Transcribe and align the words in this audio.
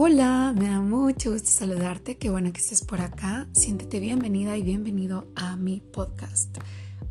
Hola, 0.00 0.54
me 0.56 0.68
da 0.68 0.80
mucho 0.80 1.32
gusto 1.32 1.50
saludarte, 1.50 2.18
qué 2.18 2.30
bueno 2.30 2.52
que 2.52 2.60
estés 2.60 2.82
por 2.82 3.00
acá, 3.00 3.48
siéntete 3.50 3.98
bienvenida 3.98 4.56
y 4.56 4.62
bienvenido 4.62 5.26
a 5.34 5.56
mi 5.56 5.80
podcast. 5.80 6.56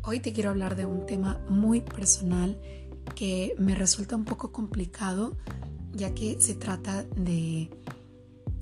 Hoy 0.04 0.20
te 0.20 0.32
quiero 0.32 0.48
hablar 0.48 0.74
de 0.74 0.86
un 0.86 1.04
tema 1.04 1.38
muy 1.50 1.82
personal 1.82 2.58
que 3.14 3.54
me 3.58 3.74
resulta 3.74 4.16
un 4.16 4.24
poco 4.24 4.52
complicado 4.52 5.36
ya 5.92 6.14
que 6.14 6.40
se 6.40 6.54
trata 6.54 7.02
de 7.02 7.68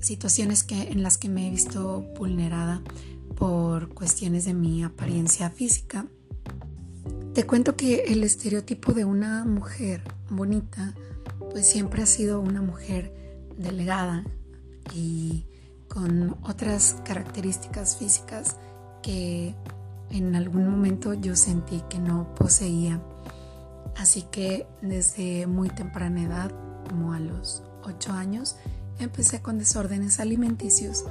situaciones 0.01 0.65
que, 0.65 0.91
en 0.91 1.03
las 1.03 1.17
que 1.17 1.29
me 1.29 1.47
he 1.47 1.49
visto 1.49 2.01
vulnerada 2.19 2.81
por 3.37 3.93
cuestiones 3.93 4.43
de 4.43 4.53
mi 4.53 4.83
apariencia 4.83 5.49
física. 5.51 6.05
Te 7.33 7.45
cuento 7.45 7.77
que 7.77 8.03
el 8.07 8.25
estereotipo 8.25 8.91
de 8.91 9.05
una 9.05 9.45
mujer 9.45 10.03
bonita 10.29 10.95
pues 11.49 11.65
siempre 11.65 12.03
ha 12.03 12.07
sido 12.07 12.41
una 12.41 12.61
mujer 12.61 13.26
delgada 13.57 14.23
y 14.93 15.45
con 15.87 16.37
otras 16.43 16.97
características 17.03 17.97
físicas 17.97 18.57
que 19.01 19.55
en 20.09 20.35
algún 20.35 20.69
momento 20.69 21.13
yo 21.13 21.35
sentí 21.35 21.81
que 21.89 21.99
no 21.99 22.33
poseía. 22.35 23.01
Así 23.97 24.23
que 24.23 24.67
desde 24.81 25.47
muy 25.47 25.69
temprana 25.69 26.23
edad, 26.23 26.51
como 26.87 27.13
a 27.13 27.19
los 27.19 27.63
8 27.83 28.13
años, 28.13 28.55
empecé 28.99 29.41
con 29.41 29.57
desórdenes 29.57 30.19
alimenticios, 30.19 31.05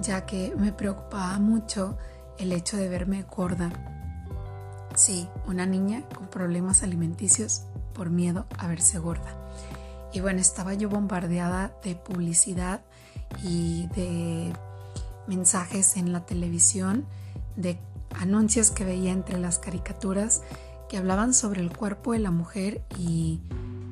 ya 0.00 0.26
que 0.26 0.54
me 0.56 0.72
preocupaba 0.72 1.38
mucho 1.38 1.96
el 2.38 2.52
hecho 2.52 2.76
de 2.76 2.88
verme 2.88 3.24
gorda. 3.24 3.70
Sí, 4.94 5.28
una 5.46 5.66
niña 5.66 6.02
con 6.14 6.26
problemas 6.26 6.82
alimenticios 6.82 7.62
por 7.94 8.10
miedo 8.10 8.46
a 8.58 8.66
verse 8.66 8.98
gorda. 8.98 9.41
Y 10.12 10.20
bueno, 10.20 10.40
estaba 10.40 10.74
yo 10.74 10.88
bombardeada 10.88 11.74
de 11.82 11.94
publicidad 11.94 12.82
y 13.42 13.86
de 13.88 14.52
mensajes 15.26 15.96
en 15.96 16.12
la 16.12 16.26
televisión, 16.26 17.06
de 17.56 17.78
anuncios 18.18 18.70
que 18.70 18.84
veía 18.84 19.12
entre 19.12 19.38
las 19.38 19.58
caricaturas 19.58 20.42
que 20.88 20.98
hablaban 20.98 21.32
sobre 21.32 21.62
el 21.62 21.74
cuerpo 21.74 22.12
de 22.12 22.18
la 22.18 22.30
mujer 22.30 22.84
y 22.98 23.40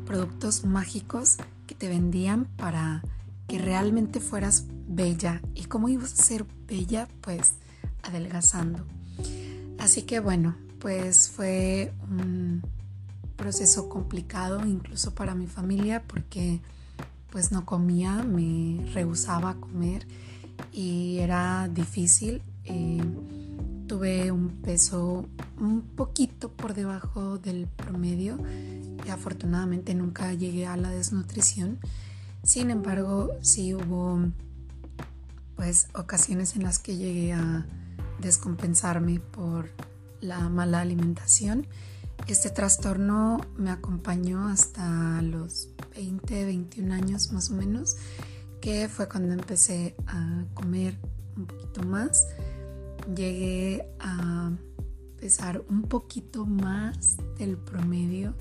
productos 0.04 0.64
mágicos 0.64 1.38
que 1.66 1.74
te 1.74 1.88
vendían 1.88 2.44
para 2.56 3.02
que 3.48 3.58
realmente 3.58 4.20
fueras 4.20 4.64
bella. 4.86 5.40
¿Y 5.54 5.64
cómo 5.64 5.88
ibas 5.88 6.12
a 6.12 6.22
ser 6.22 6.44
bella? 6.66 7.08
Pues 7.22 7.54
adelgazando. 8.02 8.84
Así 9.78 10.02
que 10.02 10.20
bueno, 10.20 10.56
pues 10.78 11.30
fue 11.30 11.92
un 12.10 12.62
proceso 13.40 13.88
complicado 13.88 14.66
incluso 14.66 15.14
para 15.14 15.34
mi 15.34 15.46
familia 15.46 16.02
porque 16.06 16.60
pues 17.30 17.52
no 17.52 17.64
comía, 17.64 18.22
me 18.22 18.84
rehusaba 18.92 19.50
a 19.50 19.54
comer 19.54 20.06
y 20.72 21.18
era 21.18 21.68
difícil. 21.68 22.42
Eh, 22.64 23.02
tuve 23.86 24.30
un 24.30 24.50
peso 24.62 25.26
un 25.58 25.80
poquito 25.80 26.52
por 26.52 26.74
debajo 26.74 27.38
del 27.38 27.66
promedio 27.66 28.38
y 29.06 29.08
afortunadamente 29.08 29.94
nunca 29.94 30.34
llegué 30.34 30.66
a 30.66 30.76
la 30.76 30.90
desnutrición. 30.90 31.78
Sin 32.42 32.70
embargo, 32.70 33.30
sí 33.40 33.74
hubo 33.74 34.20
pues 35.56 35.88
ocasiones 35.94 36.56
en 36.56 36.64
las 36.64 36.78
que 36.78 36.96
llegué 36.96 37.32
a 37.32 37.66
descompensarme 38.20 39.18
por 39.18 39.70
la 40.20 40.48
mala 40.50 40.80
alimentación 40.80 41.66
este 42.26 42.50
trastorno 42.50 43.38
me 43.56 43.70
acompañó 43.70 44.48
hasta 44.48 45.20
los 45.22 45.68
20, 45.94 46.44
21 46.44 46.94
años 46.94 47.32
más 47.32 47.50
o 47.50 47.54
menos, 47.54 47.96
que 48.60 48.88
fue 48.88 49.08
cuando 49.08 49.32
empecé 49.32 49.96
a 50.06 50.44
comer 50.54 50.98
un 51.36 51.46
poquito 51.46 51.82
más. 51.82 52.26
Llegué 53.14 53.86
a 53.98 54.52
pesar 55.18 55.62
un 55.68 55.82
poquito 55.82 56.46
más 56.46 57.16
del 57.38 57.56
promedio 57.56 58.34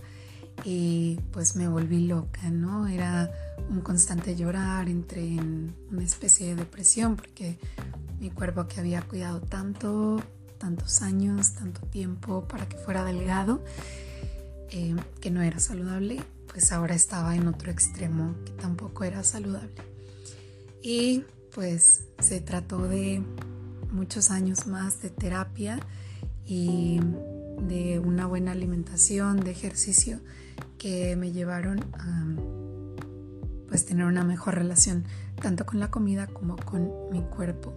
y 0.64 1.20
pues 1.32 1.56
me 1.56 1.68
volví 1.68 2.08
loca, 2.08 2.50
¿no? 2.50 2.88
Era 2.88 3.32
un 3.70 3.82
constante 3.82 4.36
llorar, 4.36 4.90
entré 4.90 5.36
en 5.36 5.76
una 5.92 6.04
especie 6.04 6.48
de 6.48 6.56
depresión 6.56 7.16
porque 7.16 7.60
mi 8.20 8.30
cuerpo 8.30 8.68
que 8.68 8.80
había 8.80 9.02
cuidado 9.02 9.42
tanto 9.42 10.22
tantos 10.60 11.02
años, 11.02 11.54
tanto 11.54 11.82
tiempo 11.88 12.48
para 12.48 12.68
que 12.70 12.78
fuera 12.78 13.04
delgado, 13.04 13.64
eh, 14.70 14.96
que 15.20 15.32
no 15.32 15.42
era 15.42 15.60
saludable, 15.60 16.22
pues 16.48 16.72
ahora 16.72 16.94
estaba 16.94 17.36
en 17.36 17.48
otro 17.48 17.72
extremo 17.72 18.36
que 18.46 18.52
tampoco 18.52 19.04
era 19.04 19.24
saludable. 19.24 19.74
Y 20.84 21.24
pues 21.56 22.06
se 22.20 22.42
trató 22.42 22.88
de 22.88 23.24
muchos 23.92 24.30
años 24.30 24.68
más 24.68 25.02
de 25.02 25.10
terapia 25.10 25.80
y 26.46 27.00
de 27.68 28.00
una 28.00 28.28
buena 28.28 28.52
alimentación, 28.52 29.40
de 29.40 29.52
ejercicio 29.52 30.20
que 30.78 31.16
me 31.16 31.32
llevaron 31.32 31.80
a 31.94 32.26
pues 33.68 33.86
tener 33.86 34.06
una 34.06 34.24
mejor 34.24 34.56
relación 34.56 35.06
tanto 35.42 35.66
con 35.66 35.80
la 35.80 35.92
comida 35.92 36.28
como 36.28 36.56
con 36.58 37.10
mi 37.12 37.22
cuerpo 37.22 37.76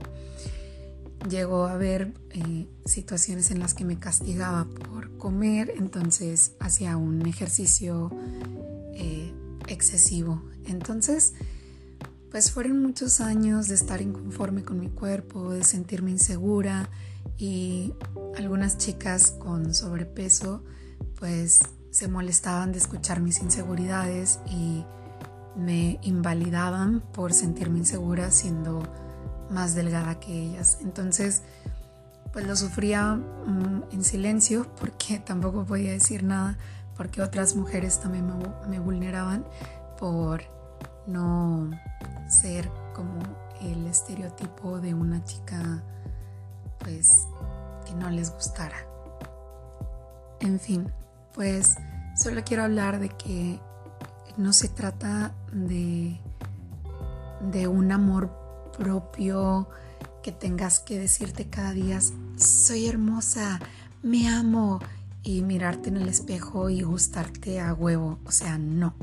llegó 1.29 1.67
a 1.67 1.73
haber 1.73 2.13
eh, 2.31 2.67
situaciones 2.85 3.51
en 3.51 3.61
las 3.61 3.75
que 3.75 3.85
me 3.85 3.99
castigaba 3.99 4.65
por 4.65 5.17
comer, 5.19 5.73
entonces 5.77 6.53
hacía 6.61 6.97
un 6.97 7.27
ejercicio 7.27 8.11
eh, 8.95 9.33
excesivo. 9.69 10.43
Entonces, 10.67 11.35
pues 12.31 12.51
fueron 12.51 12.83
muchos 12.83 13.21
años 13.21 13.69
de 13.69 13.75
estar 13.75 14.01
inconforme 14.01 14.63
con 14.63 14.81
mi 14.81 14.89
cuerpo, 14.89 15.53
de 15.53 15.65
sentirme 15.65 16.11
insegura 16.11 16.89
y 17.37 17.93
algunas 18.37 18.79
chicas 18.79 19.33
con 19.33 19.75
sobrepeso 19.75 20.63
pues 21.19 21.61
se 21.91 22.09
molestaban 22.09 22.73
de 22.73 22.79
escuchar 22.79 23.21
mis 23.21 23.41
inseguridades 23.41 24.41
y 24.51 24.85
me 25.57 26.01
invalidaban 26.03 27.01
por 27.13 27.35
sentirme 27.35 27.79
insegura 27.79 28.31
siendo 28.31 28.83
más 29.53 29.75
delgada 29.75 30.19
que 30.19 30.33
ellas. 30.33 30.79
Entonces, 30.83 31.43
pues 32.33 32.47
lo 32.47 32.57
sufría 32.57 33.15
mm, 33.15 33.85
en 33.93 34.05
silencio 34.05 34.67
porque 34.81 35.19
tampoco 35.19 35.65
podía 35.65 35.93
decir 35.93 36.25
nada 36.25 36.57
porque 36.97 37.23
otras 37.23 37.57
mujeres 37.57 38.01
también 38.01 38.31
me, 38.69 38.79
vulneraban 38.79 39.45
por 39.99 40.43
no 41.07 41.71
ser 42.29 42.71
como 42.95 43.19
el 43.61 43.87
estereotipo 43.87 44.79
de 44.79 44.95
una 44.95 45.25
chica 45.25 45.83
pues 46.79 47.27
que 47.87 47.95
no 47.95 48.11
les 48.11 48.33
gustara. 48.33 48.77
En 50.41 50.61
fin, 50.61 50.93
pues 51.35 51.77
solo 52.17 52.43
quiero 52.45 52.65
hablar 52.65 52.99
de 52.99 53.09
que 53.09 53.59
no 54.37 54.53
se 54.53 54.69
trata 54.69 55.33
de, 55.53 56.21
de 57.51 57.69
un 57.69 57.91
amor 57.91 58.42
propio, 58.73 59.69
que 60.23 60.33
tengas 60.33 60.81
que 60.81 60.99
decirte 60.99 61.49
cada 61.49 61.73
día, 61.73 62.01
soy 62.37 62.87
hermosa, 62.87 63.61
me 64.03 64.29
amo, 64.29 64.81
y 65.23 65.43
mirarte 65.43 65.89
en 65.89 65.97
el 65.97 66.09
espejo 66.09 66.69
y 66.71 66.83
gustarte 66.83 67.61
a 67.61 67.75
huevo. 67.75 68.19
O 68.25 68.33
sea, 68.33 68.59
no. 68.59 68.95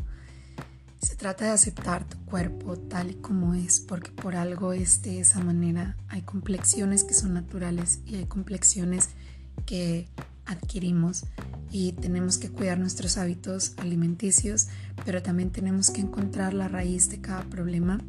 Se 1.02 1.16
trata 1.16 1.46
de 1.46 1.52
aceptar 1.52 2.03
tu 2.08 2.18
cuerpo 2.25 2.78
tal 2.78 3.12
y 3.12 3.16
como 3.16 3.53
es, 3.53 3.79
porque 3.79 4.12
por 4.12 4.35
algo 4.35 4.74
es 4.74 5.02
de 5.02 5.22
esa 5.22 5.40
manera. 5.40 5.96
Hay 6.09 6.22
complexiones 6.22 7.06
que 7.06 7.13
son 7.13 7.34
naturales 7.34 8.00
y 8.06 8.16
hay 8.16 8.25
complexiones 8.25 9.09
que 9.66 10.09
adquirimos 10.46 11.25
y 11.72 11.94
tenemos 11.94 12.38
que 12.38 12.50
cuidar 12.50 12.79
nuestros 12.79 13.18
hábitos 13.18 13.73
alimenticios, 13.78 14.67
pero 15.05 15.22
también 15.22 15.52
tenemos 15.52 15.90
que 15.90 16.02
encontrar 16.02 16.53
la 16.53 16.67
raíz 16.67 17.09
de 17.09 17.22
cada 17.22 17.44
problema 17.44 18.02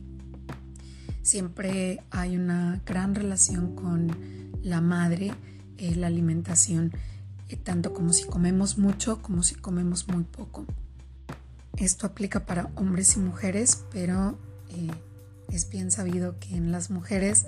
siempre 1.22 2.02
hay 2.10 2.36
una 2.36 2.80
gran 2.86 3.14
relación 3.14 3.74
con 3.74 4.14
la 4.62 4.80
madre, 4.80 5.32
eh, 5.78 5.94
la 5.96 6.06
alimentación, 6.06 6.92
eh, 7.48 7.56
tanto 7.56 7.92
como 7.92 8.12
si 8.12 8.24
comemos 8.24 8.78
mucho 8.78 9.22
como 9.22 9.42
si 9.42 9.54
comemos 9.54 10.08
muy 10.08 10.24
poco. 10.24 10.64
Esto 11.76 12.06
aplica 12.06 12.44
para 12.46 12.70
hombres 12.74 13.16
y 13.16 13.20
mujeres, 13.20 13.84
pero 13.90 14.38
eh, 14.70 14.90
es 15.48 15.70
bien 15.70 15.90
sabido 15.90 16.38
que 16.38 16.56
en 16.56 16.72
las 16.72 16.90
mujeres 16.90 17.46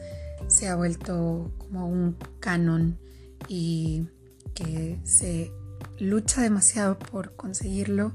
se 0.48 0.68
ha 0.68 0.75
vuelto 0.75 1.52
como 1.58 1.88
un 1.88 2.16
canon 2.40 2.98
y 3.48 4.06
que 4.54 4.98
se 5.04 5.52
lucha 5.98 6.42
demasiado 6.42 6.98
por 6.98 7.36
conseguirlo, 7.36 8.12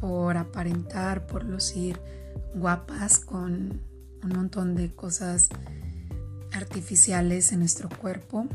por 0.00 0.36
aparentar, 0.36 1.26
por 1.26 1.44
lucir 1.44 2.00
guapas 2.54 3.18
con 3.18 3.80
un 4.22 4.30
montón 4.30 4.74
de 4.74 4.94
cosas 4.94 5.48
artificiales 6.52 7.52
en 7.52 7.60
nuestro 7.60 7.88
cuerpo. 7.88 8.46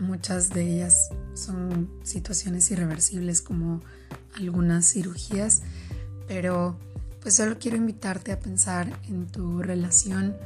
Muchas 0.00 0.50
de 0.50 0.74
ellas 0.74 1.10
son 1.34 1.90
situaciones 2.02 2.70
irreversibles 2.70 3.40
como 3.42 3.80
algunas 4.36 4.86
cirugías, 4.90 5.62
pero 6.26 6.76
pues 7.20 7.36
solo 7.36 7.58
quiero 7.58 7.76
invitarte 7.76 8.32
a 8.32 8.40
pensar 8.40 8.98
en 9.08 9.26
tu 9.26 9.62
relación 9.62 10.36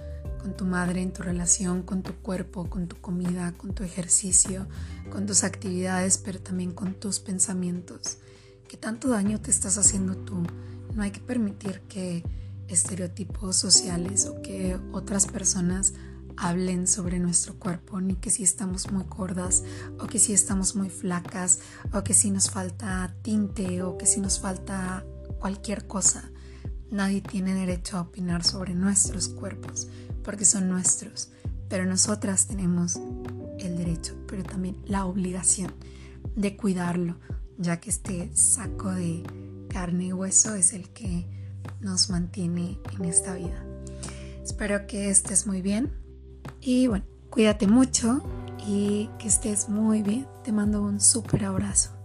con 0.43 0.56
tu 0.56 0.64
madre, 0.64 1.00
en 1.00 1.12
tu 1.12 1.22
relación 1.22 1.82
con 1.82 2.02
tu 2.02 2.14
cuerpo, 2.16 2.69
con 2.69 2.87
tu 2.87 2.96
comida, 2.96 3.52
con 3.56 3.75
tu 3.75 3.82
ejercicio, 3.82 4.66
con 5.10 5.26
tus 5.26 5.43
actividades, 5.43 6.19
pero 6.19 6.40
también 6.40 6.72
con 6.72 6.94
tus 6.94 7.19
pensamientos. 7.19 8.19
¿Qué 8.69 8.76
tanto 8.76 9.08
daño 9.08 9.40
te 9.40 9.50
estás 9.50 9.78
haciendo 9.78 10.16
tú? 10.16 10.43
No 10.94 11.02
hay 11.02 11.12
que 11.12 11.20
permitir 11.20 11.81
que 11.88 12.22
estereotipos 12.69 13.57
sociales 13.57 14.27
o 14.27 14.43
que 14.43 14.79
otras 14.93 15.27
personas 15.27 15.95
hablen 16.37 16.87
sobre 16.87 17.19
nuestro 17.19 17.59
cuerpo, 17.59 18.01
ni 18.01 18.15
que 18.17 18.31
si 18.31 18.43
estamos 18.43 18.93
muy 18.93 19.05
gordas 19.05 19.65
o 19.99 20.07
que 20.07 20.19
si 20.19 20.33
estamos 20.33 20.77
muy 20.77 20.91
flacas 20.91 21.61
o 21.93 22.05
que 22.05 22.15
si 22.15 22.31
nos 22.31 22.51
falta 22.51 23.15
tinte 23.23 23.83
o 23.83 23.97
que 23.97 24.07
si 24.07 24.21
nos 24.21 24.41
falta 24.41 25.05
cualquier 25.41 25.87
cosa. 25.87 26.31
Nadie 26.91 27.21
tiene 27.21 27.55
derecho 27.55 27.97
a 27.97 28.03
opinar 28.03 28.45
sobre 28.45 28.75
nuestros 28.75 29.29
cuerpos 29.29 29.89
porque 30.23 30.45
son 30.45 30.69
nuestros, 30.69 31.31
pero 31.69 31.85
nosotras 31.85 32.47
tenemos 32.47 33.01
el 33.59 33.77
derecho, 33.77 34.15
pero 34.29 34.43
también 34.43 34.77
la 34.87 35.07
obligación 35.07 35.73
de 36.35 36.57
cuidarlo, 36.57 37.17
ya 37.59 37.81
que 37.81 37.91
este 37.91 38.31
saco 38.37 38.93
de 38.93 39.23
carne 39.69 40.07
y 40.07 40.13
hueso 40.13 40.55
es 40.55 40.73
el 40.73 40.91
que 40.91 41.27
nos 41.81 42.11
mantiene 42.11 42.79
en 42.99 43.05
esta 43.05 43.35
vida. 43.35 43.65
Espero 44.43 44.87
que 44.87 45.11
estés 45.11 45.47
muy 45.47 45.63
bien 45.63 45.93
y 46.61 46.87
bueno, 46.87 47.05
cuídate 47.31 47.67
mucho 47.67 48.23
y 48.67 49.09
que 49.19 49.29
estés 49.29 49.69
muy 49.69 50.03
bien. 50.03 50.27
Te 50.45 50.53
mando 50.53 50.83
un 50.83 51.01
súper 51.01 51.45
abrazo. 51.45 51.95